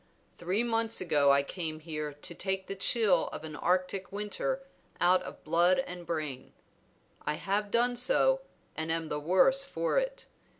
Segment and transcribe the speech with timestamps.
[0.35, 4.63] Three months ago I came here to take the chill of an Arctic winter
[4.99, 6.53] out of blood and brain.
[7.21, 8.41] I have done so
[8.75, 10.25] and am the worse for it.